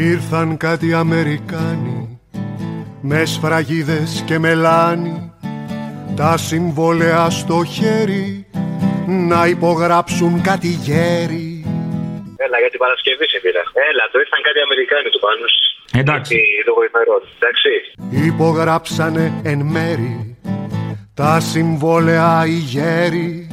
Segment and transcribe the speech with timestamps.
[0.00, 2.20] Ήρθαν κάτι Αμερικάνοι
[3.00, 5.32] με σφραγίδες και μελάνι
[6.16, 8.46] τα συμβόλαια στο χέρι
[9.06, 11.64] να υπογράψουν κάτι γέρι.
[12.36, 13.62] Έλα για την Παρασκευή σε πήρα.
[13.90, 15.46] Έλα, το ήρθαν κάτι Αμερικάνοι του πάνω.
[16.00, 16.36] Εντάξει.
[16.66, 17.22] Λόγω ημερών.
[17.38, 17.72] Εντάξει.
[18.26, 20.36] Υπογράψανε εν μέρη
[21.14, 23.48] τα συμβόλαια οι γέροι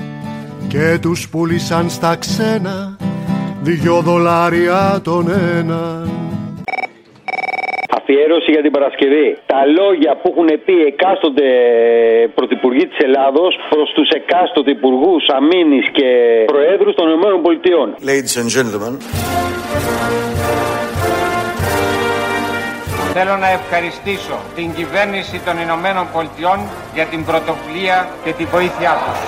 [0.68, 2.98] και τους πούλησαν στα ξένα
[3.62, 6.15] δυο δολάρια τον έναν.
[8.08, 9.28] Αφιέρωση για την Παρασκευή.
[9.54, 11.48] Τα λόγια που έχουν πει εκάστοτε
[12.38, 16.10] πρωθυπουργοί της Ελλάδος προς τους εκάστοτε υπουργούς αμήνης και
[16.52, 17.84] προέδρους των ΗΠΑ.
[18.10, 18.94] Ladies and gentlemen.
[23.18, 26.60] Θέλω να ευχαριστήσω την κυβέρνηση των Ηνωμένων Πολιτειών
[26.94, 29.20] για την πρωτοβουλία και τη βοήθειά τους.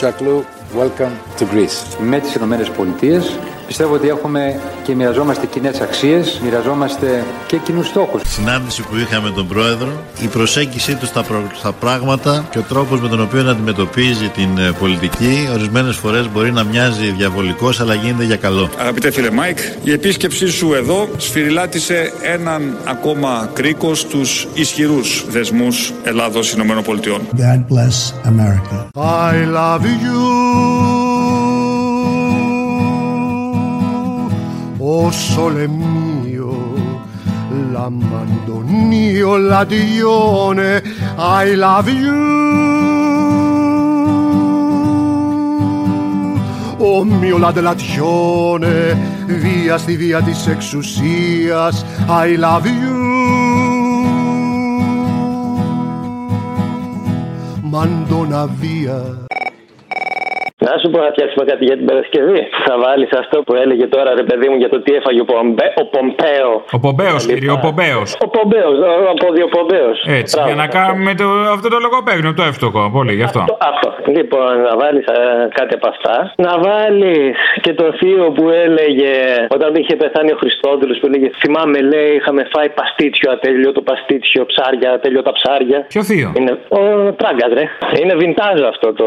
[0.00, 0.44] Jacques
[0.80, 1.78] welcome to Greece.
[1.98, 8.22] Με τις Ηνωμένες Πολιτείες πιστεύω ότι έχουμε και μοιραζόμαστε κοινές αξίες, μοιραζόμαστε και κοινούς στόχους.
[8.26, 9.88] Συνάντηση που είχαμε τον Πρόεδρο,
[10.20, 11.42] η προσέγγιση του στα, προ...
[11.54, 16.52] στα πράγματα και ο τρόπος με τον οποίο αντιμετωπίζει την ε, πολιτική ορισμένες φορές μπορεί
[16.52, 18.68] να μοιάζει διαβολικός αλλά γίνεται για καλό.
[18.78, 26.82] Αγαπητέ φίλε Μάικ, η επίσκεψή σου εδώ σφυρηλάτησε έναν ακόμα κρίκο στους ισχυρούς δεσμούς Ελλάδος-Ηνωμένων
[26.82, 27.20] Πολιτειών.
[27.36, 28.86] God bless America.
[28.96, 31.51] I love you.
[35.00, 36.54] όσο λε mío,
[37.72, 39.66] λα μάτω, νύο, λα
[41.16, 42.32] I love you.
[46.78, 53.02] Ο μυο, λα τελατσιώνε, βία στη βία της εξουσίας, I love you.
[57.62, 59.26] Μαντώνα, βία.
[60.66, 62.40] Να σου πω να φτιάξουμε κάτι για την Παρασκευή.
[62.66, 65.66] Θα βάλεις αυτό που έλεγε τώρα ρε παιδί μου για το τι έφαγε ο, Πομπέ,
[65.82, 66.62] ο Πομπέος.
[66.76, 68.08] Ο Πομπέος, κύριε, ο Πομπέος.
[68.26, 68.76] Ο Πομπέος,
[69.06, 69.90] ο Αποδιοπομπέο.
[70.20, 71.26] Έτσι, για να κάνουμε το,
[71.56, 72.80] αυτό το λογοπαίγνιο, το εύτοκο.
[72.96, 73.40] Πολύ, γι' αυτό.
[73.40, 73.56] αυτό.
[73.70, 73.88] αυτό.
[74.16, 75.04] Λοιπόν, να βάλεις
[75.58, 76.32] κάτι από αυτά.
[76.46, 79.12] Να βάλεις και το θείο που έλεγε
[79.56, 84.42] όταν είχε πεθάνει ο Χριστόδουλος που έλεγε Θυμάμαι, λέει, είχαμε φάει παστίτσιο ατέλειο, το παστίτσιο,
[84.46, 85.78] ψάρια, ατέλειο τα ψάρια.
[85.92, 86.80] Ποιο θείο; Είναι ο
[87.20, 87.64] Τράγκας, ρε.
[88.02, 89.06] Είναι vintage αυτό το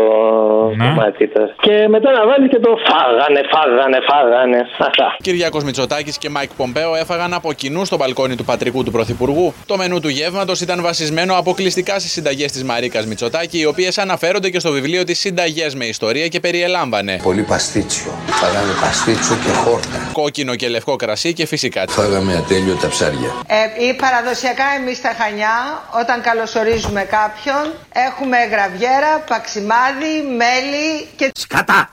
[0.75, 0.85] Ναι.
[0.87, 1.27] κομμάτι.
[1.27, 1.49] τώρα.
[1.65, 4.59] Και μετά να βάλει και το φάγανε, φάγανε, φάγανε.
[4.77, 5.15] Αυτά.
[5.21, 9.53] Κυριάκος Μητσοτάκης και Μάικ Πομπέο έφαγαν από κοινού στο μπαλκόνι του πατρικού του Πρωθυπουργού.
[9.65, 14.49] Το μενού του γεύματος ήταν βασισμένο αποκλειστικά στις συνταγές της Μαρίκας Μητσοτάκη, οι οποίες αναφέρονται
[14.49, 17.19] και στο βιβλίο της Συνταγές με ιστορία και περιελάμβανε.
[17.23, 18.11] Πολύ παστίτσιο.
[18.45, 19.97] Φάγαμε παστίτσιο και χόρτα.
[20.11, 21.83] Κόκκινο και λευκό κρασί και φυσικά.
[21.87, 23.31] Φάγαμε ατελείωτα ψάρια.
[23.47, 25.57] Ε, ή παραδοσιακά εμείς στα Χανιά,
[26.01, 27.73] όταν καλωσορίζουμε κάποιον,
[28.07, 31.31] έχουμε γραβιέρα, παξιμάδι, μέλι και...
[31.35, 31.91] Σκατά!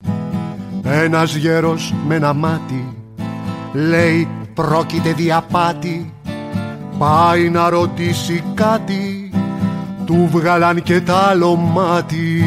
[0.84, 2.96] Ένας γέρος με ένα μάτι
[3.72, 6.14] λέει πρόκειται διαπάτη
[6.98, 9.32] πάει να ρωτήσει κάτι
[10.06, 12.44] του βγάλαν και τ' άλλο μάτι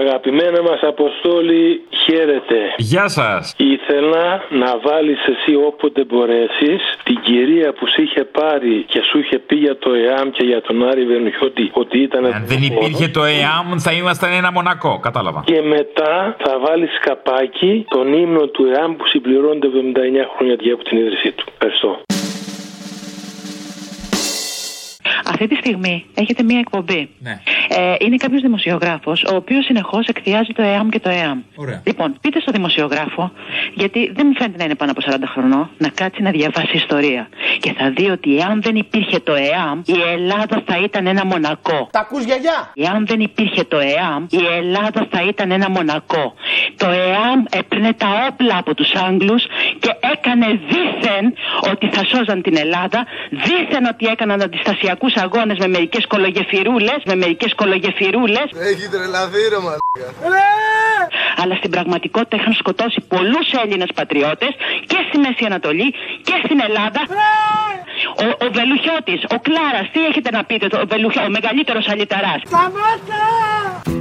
[0.00, 2.58] Αγαπημένα μας Αποστόλη, χαίρετε.
[2.76, 3.54] Γεια σας.
[3.56, 9.38] Ήθελα να βάλεις εσύ όποτε μπορέσεις την κυρία που σε είχε πάρει και σου είχε
[9.38, 12.24] πει για το ΕΑΜ και για τον Άρη Βερνιώτη ότι ήταν...
[12.24, 14.98] Αν δεν υπήρχε το ΕΑΜ θα ήμασταν ένα μονακό.
[14.98, 15.42] Κατάλαβα.
[15.44, 19.70] Και μετά θα βάλεις καπάκι τον ύμνο του ΕΑΜ που συμπληρώνεται 79
[20.36, 21.44] χρόνια από την ίδρυσή του.
[21.52, 22.00] Ευχαριστώ.
[25.26, 27.10] Αυτή τη στιγμή έχετε μία εκπομπή.
[27.18, 27.40] Ναι.
[27.68, 31.38] Ε, είναι κάποιος δημοσιογράφος, ο οποίος συνεχώς εκθιάζει το ΕΑΜ και το ΕΑΜ.
[31.54, 31.82] Ωραία.
[31.86, 33.32] Λοιπόν, πείτε στο δημοσιογράφο,
[33.74, 37.28] γιατί δεν μου φαίνεται να είναι πάνω από 40 χρονών, να κάτσει να διαβάσει ιστορία.
[37.60, 41.88] Και θα δει ότι εάν δεν υπήρχε το ΕΑΜ, η Ελλάδα θα ήταν ένα μονακό.
[41.92, 46.34] Τα ακούς γιαγιά; Εάν δεν υπήρχε το ΕΑΜ, η Ελλάδα θα ήταν ένα μονακό.
[46.76, 49.44] Το ΕΑΜ έπαιρνε τα όπλα από τους Άγγλους
[49.78, 51.34] και έκανε δήθεν
[51.70, 57.53] ότι θα σώζαν την Ελλάδα, δήθεν ότι έκαναν αντιστασιακούς αγώνες με μερικές κολογεφυρούλες, με μερικές
[57.54, 58.46] κολογεφυρούλες.
[58.70, 60.06] Έχει τρελαθεί ρε μαλάκα.
[61.42, 64.52] Αλλά στην πραγματικότητα είχαν σκοτώσει πολλούς Έλληνες πατριώτες
[64.86, 65.88] και στη Μέση Ανατολή
[66.28, 67.00] και στην Ελλάδα.
[68.24, 72.40] Ο, ο Βελουχιώτης, ο Κλάρας, τι έχετε να πείτε, ο, Βελουχιώ, ο μεγαλύτερος αλυταράς.
[72.50, 73.93] τώρα.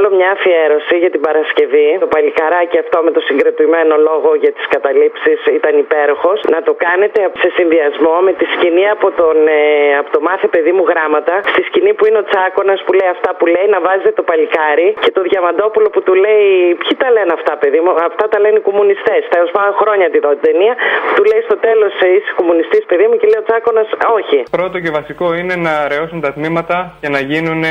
[0.00, 1.88] Θέλω μια αφιέρωση για την Παρασκευή.
[2.04, 6.38] Το παλικαράκι αυτό με το συγκρατημένο λόγο για τις καταλήψεις ήταν υπέροχος.
[6.54, 9.60] Να το κάνετε σε συνδυασμό με τη σκηνή από, τον, ε,
[10.00, 11.34] από το μάθε παιδί μου γράμματα.
[11.52, 14.88] Στη σκηνή που είναι ο Τσάκονα που λέει αυτά που λέει, να βάζετε το παλικάρι
[15.04, 16.46] και το Διαμαντόπουλο που του λέει.
[16.82, 19.20] Ποιοι τα λένε αυτά, παιδί μου, αυτά τα λένε οι κομμουνιστές.
[19.34, 20.74] Τέλο πάντων, χρόνια τη δω την ταινία.
[21.16, 23.82] Του λέει στο τέλος είσαι κομμουνιστής, παιδί μου, και λέει ο Τσάκονα,
[24.18, 24.38] όχι.
[24.58, 27.62] Πρώτο και βασικό είναι να αραιώσουν τα τμήματα και να γίνουν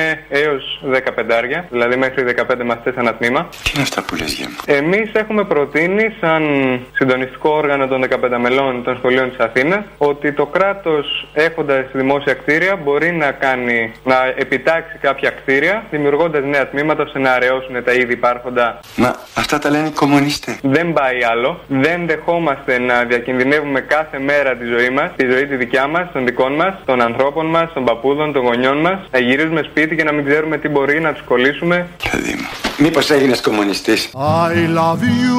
[0.44, 3.50] έως 15, δηλαδή μέχρι 15 μαθητέ ένα τμήμα.
[3.64, 4.56] Τι είναι αυτά που λες για μου.
[4.66, 6.44] Εμείς έχουμε προτείνει, σαν
[6.92, 12.76] συντονιστικό όργανο των 15 μελών των σχολείων της Αθήνας, ότι το κράτος έχοντας δημόσια κτίρια
[12.76, 18.14] μπορεί να κάνει, να επιτάξει κάποια κτίρια, δημιουργώντας νέα τμήματα ώστε να αραιώσουν τα ήδη
[18.14, 18.80] υπάρχοντα.
[18.96, 20.60] Μα αυτά τα λένε οι κομμουνιστές.
[20.62, 21.60] Δεν πάει άλλο.
[21.68, 26.26] Δεν δεχόμαστε να διακινδυνεύουμε κάθε μέρα τη ζωή μας, τη ζωή τη δικιά μας, των
[26.26, 30.12] δικών μας, των ανθρώπων μας, των παππούδων, των γονιών μας, να γυρίζουμε σπίτι και να
[30.12, 31.88] μην ξέρουμε τι μπορεί να τους κολλήσουμε.
[32.18, 32.48] Παιδί μου.
[32.78, 34.10] Μήπως έγινες κομμουνιστής.
[34.14, 35.38] I love you.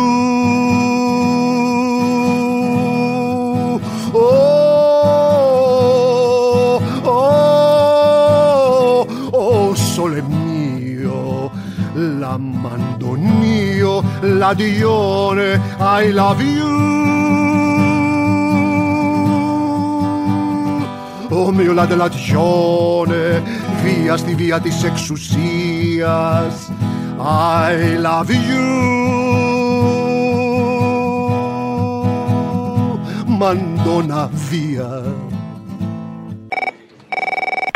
[4.13, 5.41] Oh,
[7.17, 7.37] oh,
[9.43, 11.23] oh, sole mio,
[12.21, 13.95] l'ammandonio,
[14.41, 15.49] l'adione,
[16.01, 16.77] I love you.
[21.31, 23.23] Ο μio l'adelazione,
[23.89, 26.73] via στη βία της εξουσίας,
[27.67, 27.73] I
[28.07, 28.67] love you.
[33.27, 34.91] Μαντώνα βία.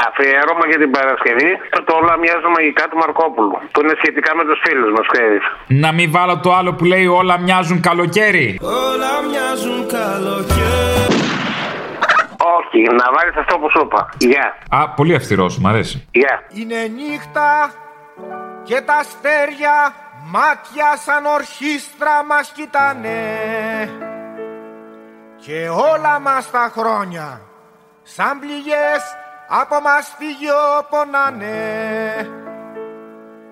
[0.09, 1.51] Αφιέρωμα για την Παρασκευή
[1.85, 3.59] το όλα μοιάζουν μαγικά του Μαρκόπουλου.
[3.73, 5.43] Που είναι σχετικά με τους φίλους μας, ξέρεις.
[5.67, 8.61] Να μην βάλω το άλλο που λέει όλα μοιάζουν καλοκαίρι.
[8.63, 11.02] Όλα μοιάζουν καλοκαίρι.
[12.75, 14.09] Όχι, να βάλεις αυτό που σου είπα.
[14.19, 14.57] Γεια.
[14.69, 16.09] Α, πολύ αυστηρός, μου αρέσει.
[16.11, 16.43] Γεια.
[16.49, 17.73] Είναι νύχτα
[18.63, 19.95] και τα αστέρια
[20.31, 23.19] μάτια σαν ορχήστρα μας κοιτάνε
[25.37, 27.41] και όλα μας τα χρόνια
[28.03, 29.03] σαν πληγές
[29.49, 31.51] από μαστίγιο πονάνε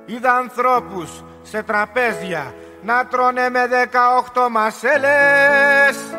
[0.07, 3.69] Είδα ανθρώπους σε τραπέζια να τρώνε με
[4.35, 6.10] 18 μασέλες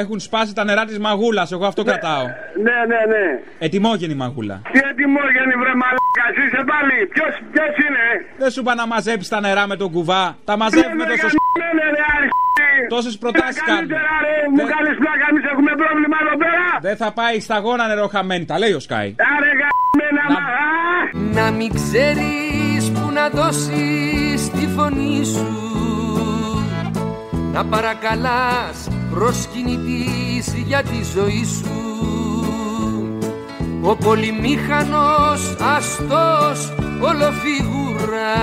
[0.00, 2.26] Έχουν σπάσει τα νερά της μαγούλας, εγώ αυτό κρατάω.
[2.66, 3.24] Ναι, ναι, ναι.
[3.58, 4.56] Ετοιμόγενη μαγούλα.
[4.72, 6.96] Τι ετοιμόγενη βρε μαλάκα, είσαι πάλι.
[7.14, 8.04] Ποιος, ποιος είναι;
[8.38, 10.24] Δεν σου είπα να μαζέψεις τα νερά με τον κουβά.
[10.44, 11.34] Τα μαζεύουμε τόσο σ...
[11.60, 12.32] Ναι, ναι, ρε, αρχή.
[12.88, 13.76] Τόσες προτάσεις κάνουμε.
[13.76, 16.66] Καλύτερα, ρε, μου κάνεις πλάκα, εμείς έχουμε πρόβλημα εδώ πέρα.
[16.86, 19.14] Δεν θα πάει σταγόνα νερό χαμένη, τα λέει ο Σκάι.
[19.34, 20.74] Άρε, γαμμένα, μα, α.
[21.38, 25.48] Να μην ξέρεις που να δώσεις τη φωνή σου
[27.52, 31.82] Να παρακαλάς προσκυνητής για τη ζωή σου.
[33.82, 38.34] Ο πολυμήχανος αστός ολοφίγουρα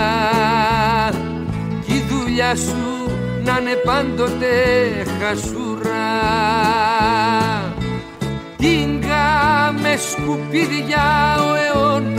[1.86, 3.12] Κι η δουλειά σου
[3.44, 4.56] να είναι πάντοτε
[5.20, 6.10] χασούρα.
[8.58, 12.12] Τίγκα με σκουπίδια ο αιώνας.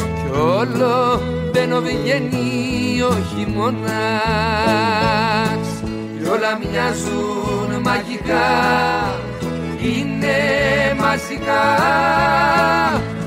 [0.00, 4.66] Κι όλο μπαίνω βγαίνει ο χειμώνας
[6.26, 8.46] Κι όλα μοιάζουν μαγικά
[9.80, 10.36] Είναι
[11.00, 11.64] μαζικά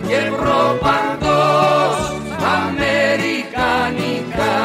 [0.08, 1.98] Και προπαντός
[2.58, 4.56] αμερικανικά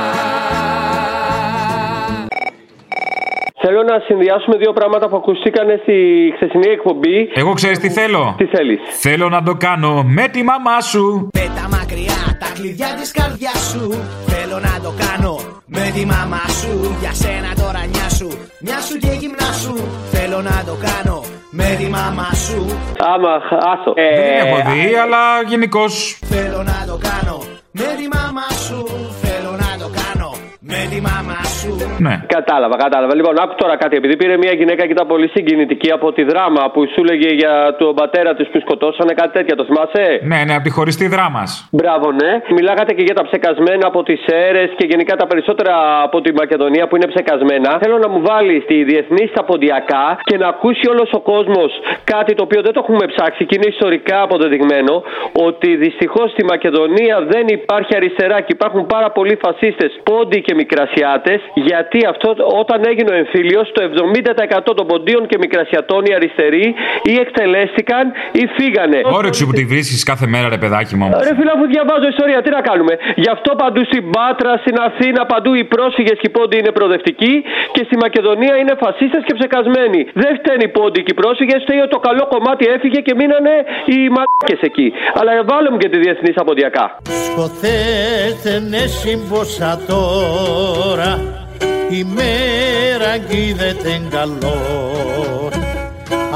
[3.61, 5.95] Θέλω να συνδυάσουμε δύο πράγματα που ακούστηκαν στη
[6.37, 7.31] χθεσινή εκπομπή.
[7.35, 8.35] Εγώ ξέρεις τι θέλω.
[8.37, 11.29] Τι θέλεις; Θέλω να το κάνω με τη μαμά σου.
[11.33, 15.03] Πέτα μακριά τα κλειδιά της καρδιάς σου Θέλω να το κάνω με
[15.95, 18.29] τη μαμά σου Για σένα τώρα νιά σου,
[18.61, 19.75] μια σου και γυμνά σου
[20.11, 22.67] Θέλω να το κάνω με τη μαμά σου
[22.99, 23.35] Άμα,
[23.73, 23.93] άστο.
[23.95, 26.19] Δεν την έχω δει, αλλά γενικώς.
[26.25, 28.87] Θέλω να το κάνω με τη μαμά σου
[29.23, 31.73] Θέλω να το κάνω με τη μαμά σου
[32.06, 32.14] Ναι.
[32.37, 33.14] Κατάλαβα, κατάλαβα.
[33.14, 33.94] Λοιπόν, άκου τώρα κάτι.
[33.97, 37.54] Επειδή πήρε μια γυναίκα και ήταν πολύ συγκινητική από τη δράμα που σου έλεγε για
[37.78, 41.42] τον πατέρα της που σκοτώσανε, κάτι τέτοια, το θυμάσαι; Ναι, ναι, από τη χωριστή δράμα.
[41.71, 42.30] Μπράβο, ναι.
[42.56, 45.75] Μιλάγατε και για τα ψεκασμένα από τις αίρες και γενικά τα περισσότερα
[46.06, 47.71] από τη Μακεδονία που είναι ψεκασμένα.
[47.83, 51.71] Θέλω να μου βάλεις τη διεθνή στα ποντιακά και να ακούσει όλος ο κόσμος
[52.04, 55.02] κάτι το οποίο δεν το έχουμε ψάξει και είναι ιστορικά αποδεδειγμένο
[55.49, 61.40] ότι δυστυχώς στη Μακεδονία δεν υπάρχει αριστερά και υπάρχουν πάρα πολλοί φασίστες, πόντιοι και μικρασιάτες.
[61.54, 62.28] Γιατί αυτό
[62.62, 63.80] όταν έγινε ο εμφύλιος, το
[64.68, 69.00] 70% των ποντίων και μικρασιατών οι αριστεροί ή εκτελέστηκαν ή φύγανε.
[69.04, 71.04] Όρεξη που τη βρίσκεις κάθε μέρα, ρε παιδάκι μου.
[71.28, 75.26] Ρε φίλε, αφού διαβάζω ιστορία, τι να κάνουμε; Γι' αυτό παντού στην Πάτρα, στην Αθήνα,
[75.26, 77.34] παντού οι πρόσφυγες και οι πόντιοι είναι προοδευτικοί
[77.75, 80.00] και στη Μακεδονία είναι φασίστες και ψεκασμένοι.
[80.23, 83.54] Δεν φταίνει οι πόντιοι και οι πρόσφυγες, φταίει ότι το καλό κομμάτι έφυγε και μείνανε
[83.92, 84.88] οι μαλάκες εκεί.
[85.18, 86.84] Αλλά βάλε μου και τη διεθνή αποδιακά.
[87.26, 91.44] Σκοθέστε ναι σύμποσα τώρα
[91.90, 94.58] η μέρα γκίδεται καλό.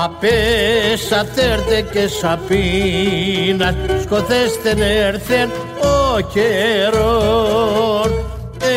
[0.05, 4.75] Απέσα τέρτε και σαπίνας σκοθέστε
[5.07, 8.11] έρθεν ο καιρόν.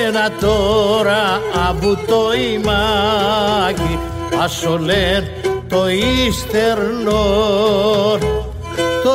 [0.05, 2.21] Ένα τώρα από το
[2.53, 3.99] ημάκι
[4.43, 5.23] ασολέν
[5.67, 5.89] το
[6.27, 8.19] ίστερνον
[9.03, 9.13] το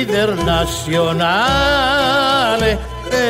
[0.00, 2.78] Ιντερνασιονάλε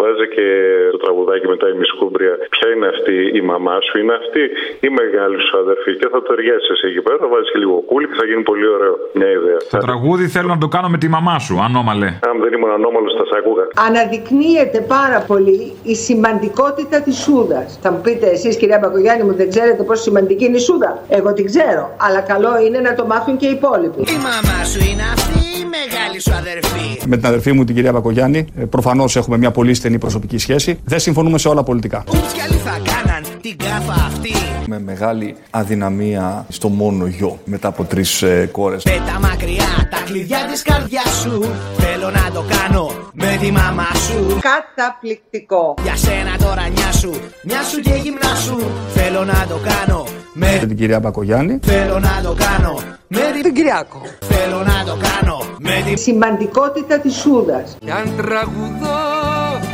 [0.00, 0.46] Βάζει και
[0.94, 2.34] το τραγουδάκι μετά η Μισκούμπρια.
[2.54, 4.42] Ποια είναι αυτή η μαμά σου, είναι αυτή
[4.86, 5.90] η μεγάλη σου αδερφή.
[6.00, 8.66] Και θα το ταιριάσεις εσύ εκεί πέρα, βάζεις και λίγο κούλι και θα γίνει πολύ
[8.76, 8.94] ωραίο.
[9.18, 9.58] Μια ιδέα.
[9.76, 12.08] Το τραγούδι θέλω να το κάνω με τη μαμά σου, ανώμαλε.
[12.30, 13.64] Αν δεν ήμουν ανώμαλος, θα σ' άκουγα.
[13.88, 15.60] Αναδεικνύεται πάρα πολύ
[15.92, 17.78] η σημαντικότητα της Σούδας.
[17.82, 21.32] Θα μου πείτε εσείς, κυρία Μπακογιάννη, μου δεν ξέρετε πόσο σημαντική είναι η Σούδα; Εγώ
[21.32, 21.82] την ξέρω.
[22.06, 24.00] Αλλά καλό είναι να το μάθουν και οι υπόλοιποι.
[24.00, 27.92] Η μαμά σου είναι αυτή η μεγάλη σου αδερφή Με την αδερφή μου, την κυρία
[27.92, 30.78] Μπακογιάννη, προφανώς έχουμε μια πολύ στενή προσωπική σχέση.
[30.84, 32.04] Δεν συμφωνούμε σε όλα πολιτικά.
[32.08, 34.32] Ούτς κι άλλοι θα κάναν την κάφα αυτή
[34.66, 38.82] Με μεγάλη αδυναμία στο μόνο γιο μετά από τρεις ε, κόρες.
[38.82, 41.44] Πέτα μακριά τα κλειδιά της καρδιάς σου
[41.76, 45.74] Θέλω να το κάνω με τη μαμά σου Καταπληκτικό.
[45.82, 47.10] Για σένα τώρα νιά σου,
[47.44, 48.58] μια σου και γυμνά σου
[48.94, 51.58] Θέλω να το κάνω με την κυρία Μπακογιάννη.
[51.62, 52.78] Θέλω να το κάνω.
[53.08, 54.00] Με την Κυριάκο.
[54.20, 55.38] Θέλω να το κάνω.
[55.58, 57.76] Με την Σημαντικότητα της Σούδας.
[57.84, 59.02] Κι αν τραγουδώ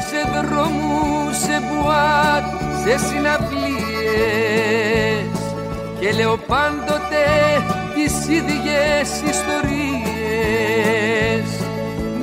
[0.08, 2.44] σε δρόμους, σε μπουάτ,
[2.82, 3.70] σε συναυλίες
[6.00, 7.24] Και λέω πάντοτε
[7.94, 10.28] τις ίδιες ιστορίες.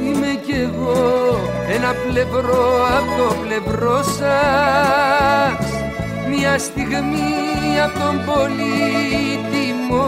[0.04, 1.40] Είμαι κι εγώ
[1.76, 5.87] ένα πλευρό από το πλευρό σας
[6.30, 10.08] μια στιγμή από τον πολύτιμο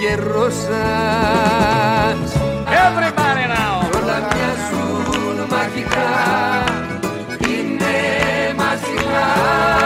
[0.00, 2.32] καιρός σας
[2.86, 3.76] Everybody now!
[4.02, 6.10] Όλα μοιάζουν μαγικά,
[7.48, 7.94] είναι
[8.56, 9.85] μαζικά